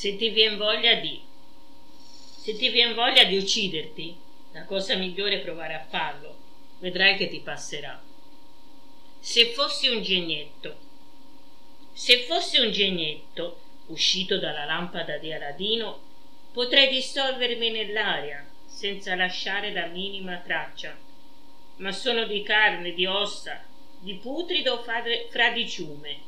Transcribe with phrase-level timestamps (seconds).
[0.00, 1.20] Se ti viene voglia di...
[2.38, 4.16] Se ti viene voglia di ucciderti,
[4.52, 6.34] la cosa migliore è provare a farlo.
[6.78, 8.02] Vedrai che ti passerà.
[9.18, 10.74] Se fossi un genietto,
[11.92, 16.00] se fossi un genietto uscito dalla lampada di Aladino,
[16.50, 20.96] potrei dissolvermi nell'aria senza lasciare la minima traccia.
[21.76, 23.62] Ma sono di carne, di ossa,
[23.98, 24.82] di putrido
[25.28, 26.18] fradiciume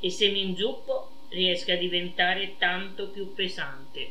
[0.00, 4.10] e se mi inzuppo riesca a diventare tanto più pesante.